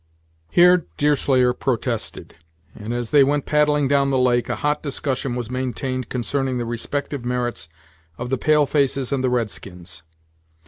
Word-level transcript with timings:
Here 0.49 0.87
Deerslayer 0.97 1.53
protested, 1.53 2.33
and 2.73 2.91
as 2.91 3.11
they 3.11 3.23
went 3.23 3.45
paddling 3.45 3.87
down 3.87 4.09
the 4.09 4.17
lake, 4.17 4.49
a 4.49 4.55
hot 4.55 4.81
discussion 4.81 5.35
was 5.35 5.51
maintained 5.51 6.09
concerning 6.09 6.57
the 6.57 6.65
respective 6.65 7.23
merits 7.23 7.69
of 8.17 8.31
the 8.31 8.37
pale 8.39 8.65
faces 8.65 9.11
and 9.11 9.23
the 9.23 9.29
red 9.29 9.51
skins. 9.51 10.01